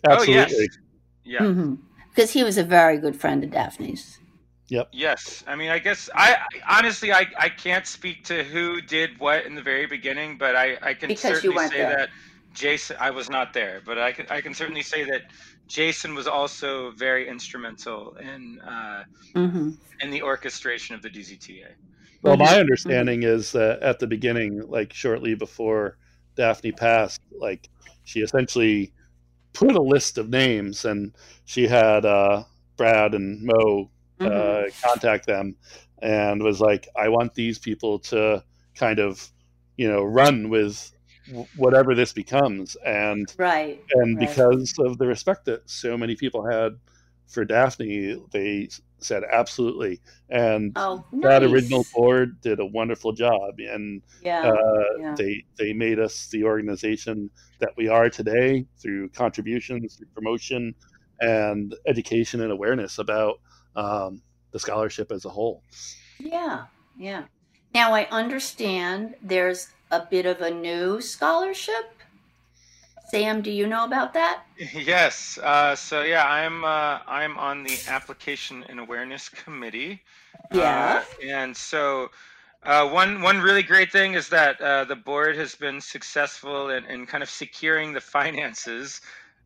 [0.08, 0.52] Oh, yes.
[0.52, 0.68] Absolutely.
[1.24, 1.76] Yeah.
[2.10, 4.20] Because he was a very good friend of Daphne's.
[4.92, 9.20] Yes, I mean, I guess I I- honestly I, I can't speak to who did
[9.20, 11.90] what in the very beginning, but I, I can Because certainly say there.
[11.98, 12.10] that
[12.54, 15.24] Jason I was not there, but I can I can certainly say that
[15.68, 19.04] Jason was also very instrumental in uh,
[19.36, 19.72] Mm-hmm.
[20.02, 21.76] in the orchestration of the DZTA.
[22.22, 25.98] Well, my understanding is that at the beginning, like shortly before
[26.36, 27.70] Daphne passed, like
[28.04, 28.94] she essentially
[29.54, 32.44] put a list of names, and she had uh,
[32.78, 34.68] Brad and Mo Mm-hmm.
[34.68, 35.56] uh, contact them,
[36.02, 38.44] and was like, "I want these people to
[38.76, 39.30] kind of,
[39.78, 40.92] you know, run with
[41.58, 43.82] whatever this becomes." And Right.
[43.96, 44.28] and Right.
[44.28, 46.74] because of the respect that so many people had
[47.28, 50.00] for Daphne, they said absolutely.
[50.30, 54.48] And Oh, that original board did a wonderful job, and Yeah.
[54.52, 55.16] uh, yeah.
[55.18, 60.74] they they made us the organization that we are today through contributions, through promotion,
[61.20, 63.40] and education and awareness about
[63.76, 65.62] um, the scholarship as a whole.
[66.20, 66.66] Yeah,
[66.98, 67.24] yeah.
[67.74, 71.92] Now I understand there's a bit of a new scholarship.
[73.10, 74.44] Sam, do you know about that?
[74.74, 75.38] Yes.
[75.38, 80.02] Uh, so yeah, I'm uh, I'm on the application and awareness committee.
[80.54, 81.04] Yeah.
[81.04, 82.10] Uh, and so
[82.64, 86.86] uh, one one really great thing is that uh, the board has been successful in,
[86.86, 89.02] in kind of securing the finances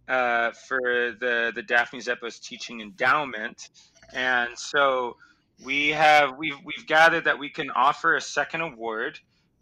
[0.08, 3.70] uh, for the the Daphne Zepos Teaching Endowment.
[4.14, 5.16] And so
[5.64, 9.20] we have we've we've gathered that we can offer a second award.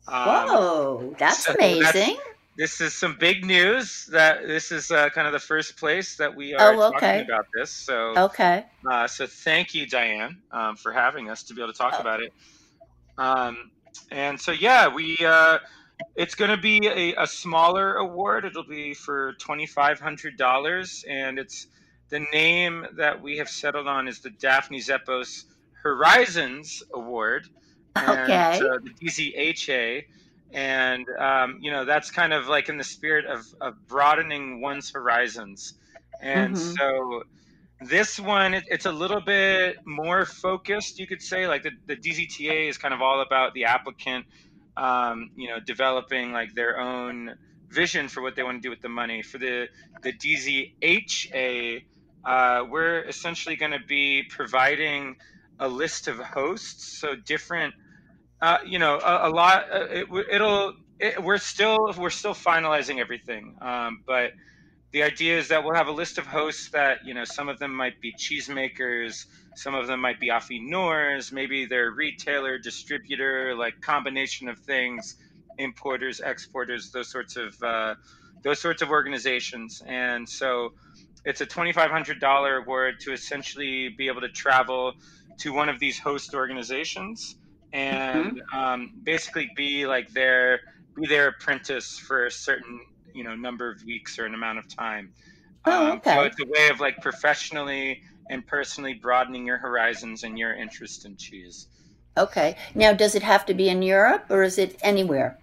[0.08, 2.18] Um, Whoa, that's so that's- amazing.
[2.58, 6.34] this is some big news that this is uh, kind of the first place that
[6.36, 7.00] we are Oh, okay.
[7.20, 7.70] talking about this.
[7.72, 8.66] So, Okay.
[8.90, 12.02] uh, so thank you, Diane, um, for having us to be able to talk Oh.
[12.02, 12.32] about it.
[13.18, 13.72] Um,
[14.12, 15.60] and so, yeah, we uh,
[16.16, 18.46] it's going to be a, a smaller award.
[18.46, 21.68] It'll be for twenty five hundred dollars, and it's
[22.10, 25.43] the name that we have settled on is the Daphne Zepos
[25.84, 27.48] Horizons Award.
[28.00, 28.62] And, Okay.
[28.62, 30.04] uh, the DZHA
[30.54, 34.91] and um, you know that's kind of like in the spirit of, of broadening one's
[34.91, 35.74] horizons
[36.22, 36.78] and Mhm.
[36.78, 37.24] so
[37.82, 41.96] this one it, it's a little bit more focused you could say like the, the
[41.98, 44.26] dzta is kind of all about the applicant
[44.78, 47.36] um, you know developing like their own
[47.70, 49.67] vision for what they want to do with the money for the
[50.04, 51.82] the dzha
[52.28, 55.16] uh, we're essentially going to be providing
[55.60, 57.74] a list of hosts so different
[58.42, 59.66] uh, you know, a, a lot.
[59.72, 60.74] Uh, it, it'll.
[61.00, 64.32] It, we're still we're still finalizing everything, um, but
[64.92, 67.60] the idea is that we'll have a list of hosts that you know some of
[67.60, 73.80] them might be cheesemakers, some of them might be affineurs, maybe they're retailer, distributor, like
[73.82, 75.16] combination of things,
[75.60, 77.96] importers, exporters, those sorts of uh,
[78.44, 80.74] those sorts of organizations, and so
[81.28, 84.94] it's a twenty five hundred dollar award to essentially be able to travel
[85.40, 87.36] to one of these host organizations
[87.74, 90.62] and um, basically be like their
[90.96, 92.80] be their apprentice for a certain
[93.13, 95.12] you know number of weeks or an amount of time.
[95.66, 100.40] Oh, Um, So it's a way of like professionally and personally broadening your horizons and
[100.40, 101.68] your interest in cheese.
[102.18, 102.56] Okay.
[102.74, 105.38] Now, does it have to be in Europe or is it anywhere?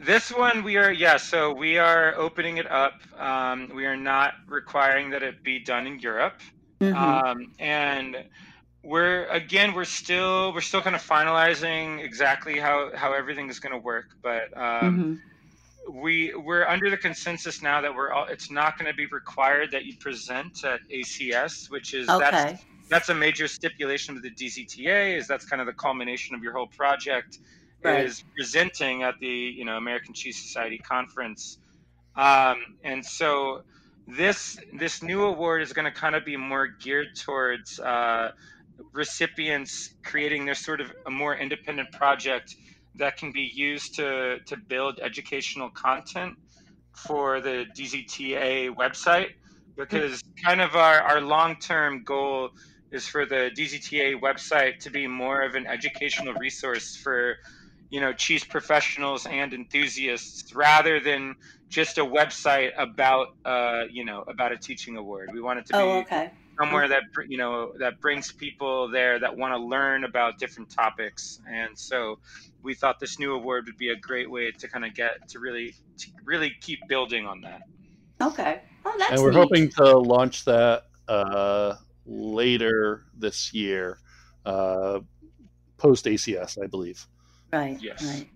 [0.00, 2.94] This one we are yeah, so we are opening it up.
[3.18, 6.40] Um, we are not requiring that it be done in Europe,
[6.80, 7.20] Mhm.
[7.22, 8.24] um, and
[8.82, 13.72] we're again we're still we're still kind of finalizing exactly how how everything is going
[13.74, 15.20] to work, but um, Mhm.
[15.92, 19.70] we we're under the consensus now that we're all it's not going to be required
[19.72, 22.18] that you present at ACS, which is Okay.
[22.18, 22.56] that's
[22.88, 26.52] that's a major stipulation of the DZTA is that's kind of the culmination of your
[26.54, 27.38] whole project
[27.82, 28.04] Right.
[28.04, 31.58] is presenting at the you know American Cheese Society conference,
[32.16, 33.62] um, and so
[34.06, 38.32] this this new award is going to kind of be more geared towards uh,
[38.92, 42.56] recipients creating their sort of a more independent project
[42.96, 46.36] that can be used to to build educational content
[46.94, 49.30] for the DZTA website
[49.76, 52.50] because kind of our, our long-term goal
[52.90, 57.36] is for the DZTA website to be more of an educational resource for
[57.90, 61.34] you know cheese professionals and enthusiasts rather than
[61.68, 65.74] just a website about uh, you know about a teaching award we want it to
[65.74, 66.32] be Oh, okay.
[66.60, 71.38] somewhere that you know that brings people there that want to learn about different topics
[71.48, 72.16] and so
[72.62, 75.38] we thought this new award would be a great way to kind of get to
[75.38, 77.62] really to really keep building on that
[78.20, 78.62] Okay.
[78.84, 79.32] Oh, that's and we're neat.
[79.32, 83.98] hoping to launch that uh, later this year,
[84.44, 85.00] uh,
[85.78, 87.06] post ACS, I believe.
[87.52, 87.78] Right.
[87.80, 88.02] Yes.
[88.04, 88.28] Right.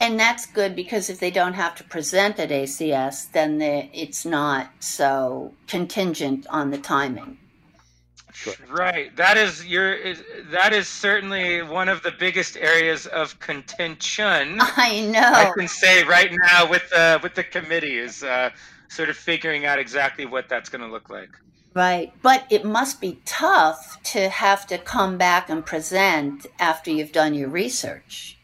[0.00, 4.24] And that's good because if they don't have to present at ACS, then the, it's
[4.24, 7.38] not so contingent on the timing.
[8.68, 14.58] right that is your is, that is certainly one of the biggest areas of contention
[14.60, 15.32] I know.
[15.34, 18.50] i can say right now with uh, with the committee is uh,
[18.88, 21.30] sort of figuring out exactly what that's going to look like
[21.78, 22.12] Right.
[22.22, 23.80] But it must be tough
[24.14, 28.38] to have to come back and present after you've done your research.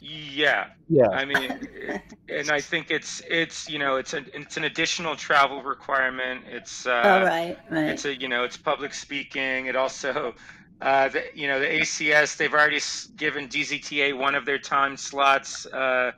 [0.00, 1.08] yeah Yeah.
[1.20, 5.16] I mean, it- and I think it's it's you know it's an it's an additional
[5.16, 6.44] travel requirement.
[6.48, 7.58] It's uh, oh, right.
[7.70, 7.88] Right.
[7.92, 9.66] it's a you know it's public speaking.
[9.66, 10.34] It also
[10.80, 12.80] uh, the, you know the ACS they've already
[13.16, 15.66] given DZTA one of their time slots.
[15.66, 16.12] Uh,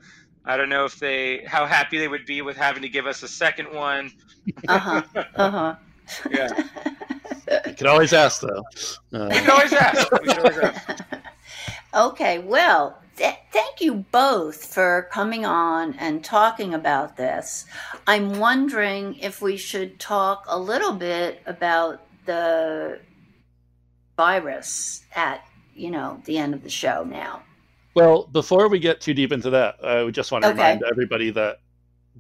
[0.45, 3.23] I don't know if they how happy they would be with having to give us
[3.23, 4.13] a second one.
[4.69, 5.03] Uh huh.
[5.37, 5.77] Uh huh.
[6.31, 6.49] Yeah,
[7.67, 8.65] You can always ask, though.
[9.13, 10.11] we Uh, can always ask.
[10.11, 11.03] Can always ask.
[11.95, 17.67] Okay, well, th- thank you both for coming on and talking about this.
[18.09, 22.99] I'm wondering if we should talk a little bit about the
[24.17, 27.43] virus at, you know, the end of the show now.
[27.95, 30.59] well, before we get too deep into that, I would just want to Okay.
[30.59, 31.59] remind everybody that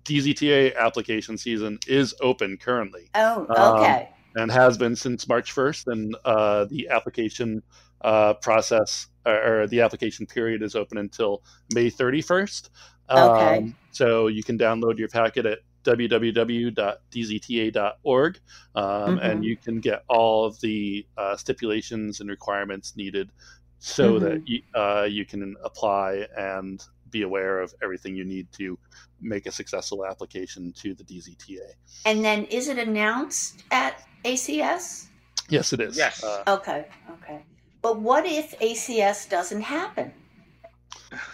[0.02, 3.08] DZTA application season is open currently.
[3.14, 4.08] Oh, Um, okay.
[4.36, 5.86] and has been since March 1st.
[5.92, 7.62] And uh, the application
[8.00, 12.70] uh, process or, or the application period is open until May 31st.
[13.10, 13.58] Okay.
[13.58, 18.40] Um, so you can download your packet at www.dzta.org
[18.74, 19.22] um, Mhm.
[19.22, 23.30] and you can get all of the uh, stipulations and requirements needed
[23.78, 24.20] so Mhm.
[24.20, 26.82] that you, uh, you can apply and
[27.14, 28.78] be aware of everything you need to
[29.20, 31.60] make a successful application to the DZTA.
[32.04, 35.06] And then is it announced at ACS?
[35.48, 35.96] Yes, it is.
[35.96, 36.22] Yes.
[36.24, 37.40] Uh, Okay, okay.
[37.82, 40.12] But what if ACS doesn't happen?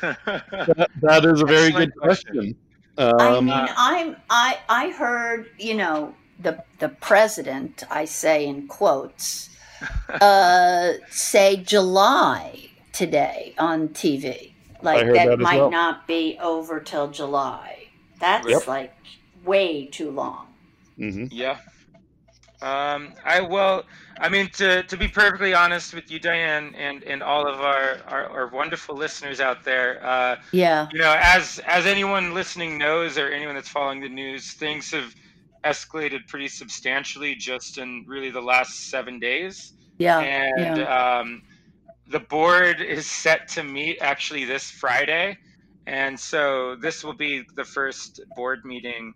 [0.03, 2.35] That, that is a very good question.
[2.35, 2.57] question.
[3.19, 8.67] I Um, mean, I'm I I heard you know the the president I say in
[8.69, 9.49] quotes
[10.21, 14.50] uh, say July today on TV.
[14.83, 15.71] Like that, that might well.
[15.71, 17.89] not be over till July.
[18.19, 18.67] That's Yep.
[18.67, 18.95] like
[19.45, 20.47] way too long.
[20.99, 21.29] mhm.
[21.33, 21.59] Yeah.
[22.63, 23.85] Um, I well,
[24.19, 28.01] I mean, to, to be perfectly honest with you, Diane, and, and all of our,
[28.07, 30.87] our, our wonderful listeners out there, uh, Yeah.
[30.93, 35.15] you know, as as anyone listening knows, or anyone that's following the news, things have
[35.65, 40.19] escalated pretty substantially just in really the last seven days, Yeah.
[40.19, 41.19] and yeah.
[41.21, 41.43] um,
[42.11, 45.37] the board is set to meet actually this Friday,
[45.87, 49.13] and so this will be the first board meeting.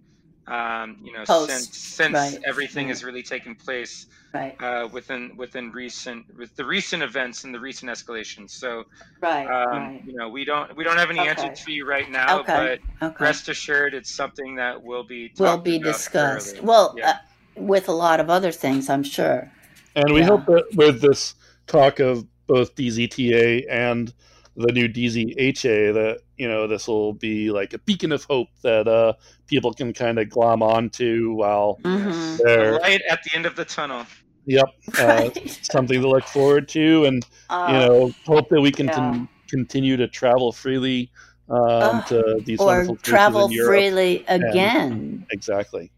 [0.47, 2.91] Um, you know, Post, since since right, everything right.
[2.91, 4.55] has really taken place Right.
[4.61, 8.51] uh, within within recent with the recent events and the recent escalations.
[8.51, 8.85] So
[9.23, 9.47] Right.
[9.47, 10.01] um, right.
[10.05, 11.31] you know, we don't we don't have any Okay.
[11.31, 12.79] answers for you right now, Okay.
[13.01, 13.25] but Okay.
[13.25, 16.57] rest assured, it's something that will be Will be about discussed.
[16.57, 16.67] thoroughly.
[16.67, 17.11] Well, Yeah.
[17.11, 17.15] uh,
[17.57, 19.51] with a lot of other things, I'm sure.
[19.97, 20.27] And we Yeah.
[20.27, 21.35] hope that with this
[21.67, 24.13] talk of both DZTA and
[24.57, 28.87] the new DZHA, that you know this will be like a beacon of hope that
[28.87, 29.15] uh,
[29.49, 32.37] people can kind of glom onto while Mhm.
[32.39, 34.07] the they're light at the end of the tunnel.
[34.47, 34.67] Yep.
[34.99, 35.31] Uh,
[35.63, 38.95] something to look forward to, and Uh, you know, hope that we can yeah.
[38.95, 41.11] con- continue to travel freely
[41.51, 42.07] um, Ugh.
[42.07, 43.69] to these or wonderful places travel in Europe.
[43.71, 45.27] freely again.
[45.31, 45.91] Exactly.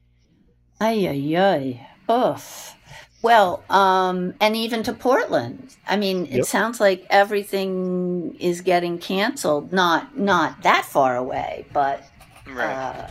[0.81, 1.87] Ay, ay, ay.
[2.11, 2.75] Oof.
[3.23, 5.75] Well, um, and even to Portland.
[5.89, 6.45] I mean, it Yep.
[6.47, 9.73] sounds like everything is getting canceled.
[9.73, 12.03] Not not that far away, but
[12.47, 12.73] Right.
[12.75, 13.07] uh,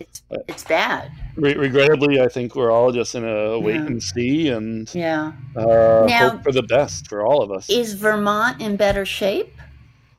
[0.00, 1.10] it's Uh, it's bad.
[1.36, 3.86] Re- regrettably, I think we're all just in a wait Yeah.
[3.86, 5.32] and see, and Yeah.
[5.56, 7.68] uh, Now- hope for the best for all of us.
[7.70, 9.54] Is Vermont in better shape?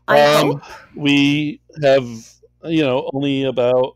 [0.08, 0.62] I Um, hope.
[0.96, 2.06] we have,
[2.64, 3.96] you know, only about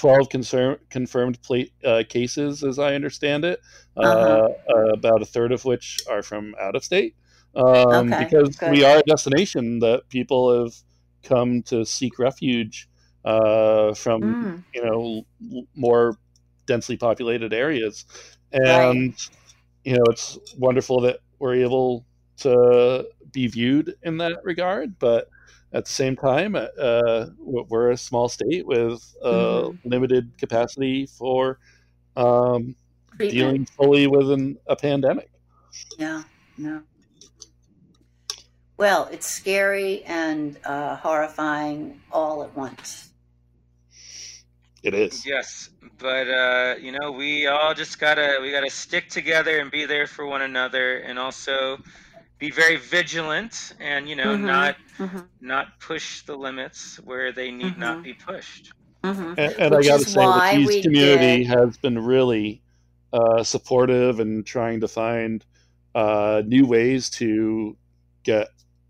[0.00, 1.38] 12 concern, confirmed
[1.84, 3.60] uh, cases, as I understand it,
[3.96, 4.48] uh, Uh-huh.
[4.74, 7.14] uh, about a third of which are from out of state.
[7.54, 8.70] Um, Okay, because good.
[8.70, 10.74] we are a destination that people have
[11.22, 12.88] come to seek refuge
[13.24, 15.22] uh, from, Mm, you know,
[15.52, 16.16] l- more
[16.66, 18.04] densely populated areas.
[18.64, 18.96] Right.
[18.96, 19.14] And,
[19.84, 22.06] you know, it's wonderful that we're able
[22.38, 24.98] to be viewed in that regard.
[24.98, 25.28] But
[25.72, 29.78] at the same time, uh, we're a small state with uh, Mhm.
[29.84, 31.58] limited capacity for
[32.16, 32.74] um,
[33.18, 35.30] dealing fully with an, a pandemic.
[35.98, 36.24] Yeah,
[36.56, 36.82] no.
[38.76, 43.12] Well, it's scary and uh, horrifying all at once.
[44.82, 45.26] It is.
[45.26, 45.68] Yes,
[45.98, 50.06] but uh, you know, we all just gotta we gotta stick together and be there
[50.06, 51.78] for one another, and also
[52.40, 54.46] be very vigilant, and you know, Mhm.
[54.46, 58.04] not hmm not push the limits where they need not Mhm.
[58.04, 58.72] be pushed.
[59.04, 62.62] hmm And, and I got to say, the why cheese community did- has been really
[63.12, 65.44] uh, supportive and trying to find
[65.94, 67.76] uh, new ways to
[68.24, 68.48] get,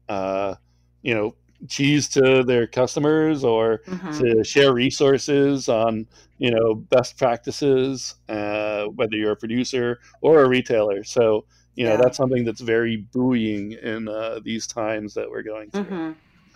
[0.09, 0.55] uh,
[1.03, 1.36] you know,
[1.68, 6.07] cheese to their customers or hmm to share resources on,
[6.38, 11.05] you know, best practices, uh, whether you're a producer or a retailer.
[11.05, 11.46] So,
[11.81, 11.97] you know, Yeah.
[11.97, 15.85] that's something that's very buoying in uh, these times that we're going through.
[15.85, 16.12] hmm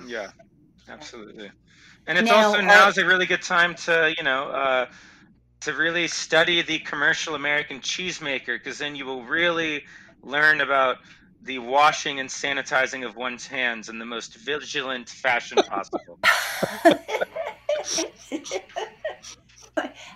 [0.06, 0.32] Yeah,
[0.86, 1.50] absolutely.
[2.06, 4.86] And it's Now, also uh, now is a really good time to you know uh,
[5.62, 9.82] to really study the commercial American cheesemaker because then you will really
[10.22, 10.98] learn about
[11.40, 16.18] the washing and sanitizing of one's hands in the most vigilant fashion possible.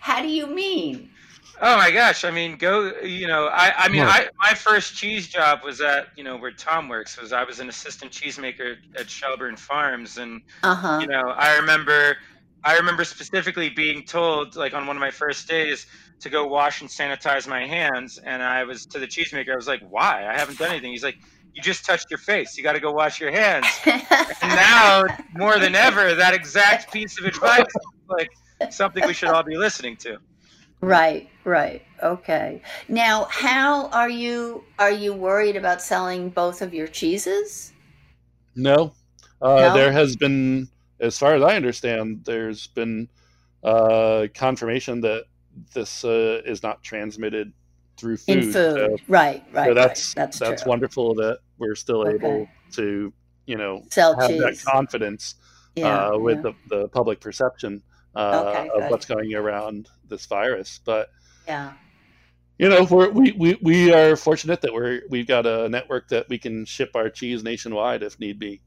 [0.00, 1.10] How do you mean?
[1.60, 2.24] Oh my gosh!
[2.24, 2.92] I mean, go.
[3.02, 3.72] You know, I.
[3.76, 4.28] I mean, I.
[4.38, 7.20] My first cheese job was at you know where Tom works.
[7.20, 10.98] Was I was an assistant cheesemaker at Shelburne Farms, and Uh huh.
[11.00, 12.16] you know, I remember.
[12.64, 15.86] I remember specifically being told, like on one of my first days,
[16.20, 19.52] to go wash and sanitize my hands, and I was to the cheesemaker.
[19.52, 20.26] I was like, "Why?
[20.26, 21.18] I haven't done anything." He's like,
[21.54, 22.56] "You just touched your face.
[22.56, 25.04] You got to go wash your hands." And now,
[25.34, 27.66] more than ever, that exact piece of advice
[28.08, 28.30] like
[28.70, 30.18] something we should all be listening to.
[30.80, 31.82] Right, right.
[32.02, 32.62] Okay.
[32.88, 37.72] Now, how are you are you worried about selling both of your cheeses?
[38.54, 38.92] No,
[39.42, 39.74] uh, No?
[39.74, 40.68] there has been,
[41.00, 43.08] as far as I understand, there's been
[43.64, 45.24] uh, confirmation that
[45.74, 47.52] this uh, is not transmitted
[47.96, 48.36] through food.
[48.38, 48.52] In food.
[48.52, 49.66] So, right, right.
[49.68, 50.22] so that's right.
[50.26, 50.70] That's, that's true.
[50.70, 52.14] wonderful that we're still Okay.
[52.14, 53.12] able to,
[53.46, 54.40] you know, Sell have cheese.
[54.40, 55.34] that confidence
[55.74, 56.52] yeah, uh, with yeah.
[56.68, 57.82] the, the public perception
[58.18, 60.80] uh, Okay, of what's going around this virus.
[60.84, 61.10] But
[61.46, 61.72] yeah.
[62.58, 66.28] you know, we're, we we we are fortunate that we're we've got a network that
[66.28, 68.60] we can ship our cheese nationwide if need be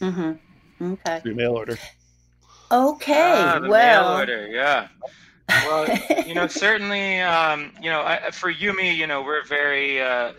[0.00, 0.92] Mm-hmm.
[0.92, 1.20] Okay.
[1.20, 1.78] through mail order.
[2.70, 3.32] Okay.
[3.36, 3.70] Ah, well.
[3.70, 4.88] mail order, yeah.
[5.48, 5.88] Well,
[6.26, 10.32] you know, certainly, um, you know, I, for Jumi, you know, we're very, uh,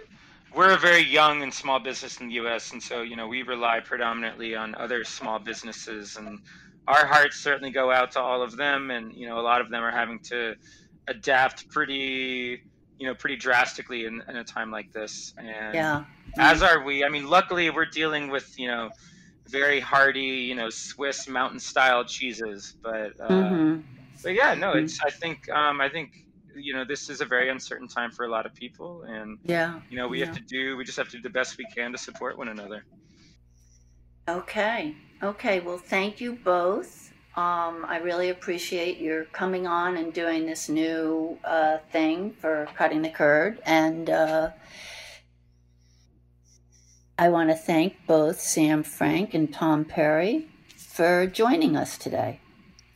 [0.53, 3.43] we're a very young and small business in the U.S., and so you know, we
[3.43, 6.39] rely predominantly on other small businesses, and
[6.88, 9.69] our hearts certainly go out to all of them, and you know, a lot of
[9.69, 10.55] them are having to
[11.07, 12.61] adapt pretty,
[12.99, 16.05] you know, pretty drastically in, in a time like this, and yeah.
[16.38, 17.03] as are we.
[17.03, 18.89] I mean, luckily, we're dealing with you know,
[19.49, 23.19] very hearty, you know, Swiss mountain style cheeses, but.
[23.19, 23.77] Uh, hmm
[24.23, 24.83] but yeah, no, Mhm.
[24.83, 24.99] it's.
[25.03, 25.47] I think.
[25.49, 26.09] Um, I think
[26.55, 29.79] you know this is a very uncertain time for a lot of people, and Yeah.
[29.91, 30.25] you know we Yeah.
[30.25, 30.75] have to do.
[30.75, 32.83] We just have to do the best we can to support one another.
[34.27, 34.95] Okay.
[35.22, 35.59] Okay.
[35.59, 37.11] Well, thank you both.
[37.36, 43.03] Um, I really appreciate your coming on and doing this new uh, thing for cutting
[43.03, 43.59] the curd.
[43.63, 44.49] And uh,
[47.20, 52.39] I want to thank both Sam Frank and Tom Perry for joining us today.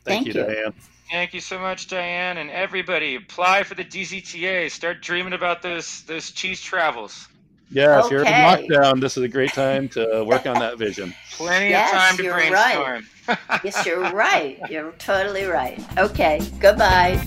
[0.04, 0.48] Thank, Thank you, you.
[0.48, 0.74] Diane.
[1.12, 3.16] Thank you so much, Diane, and everybody.
[3.16, 4.72] Apply for the DZTA.
[4.72, 7.28] Start dreaming about those those cheese travels.
[7.72, 8.06] Yeah, okay.
[8.06, 11.14] if you're in lockdown, this is a great time to work on that vision.
[11.32, 13.08] Plenty yes, of time to brainstorm.
[13.28, 13.62] Right.
[13.64, 14.60] yes, you're right.
[14.70, 15.80] You're totally right.
[15.98, 17.24] Okay, goodbye.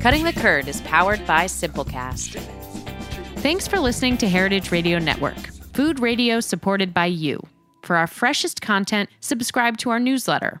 [0.00, 2.38] Cutting the Curd is powered by Simplecast.
[3.38, 5.38] Thanks for listening to Heritage Radio Network,
[5.72, 7.40] food radio supported by you.
[7.82, 10.60] For our freshest content, subscribe to our newsletter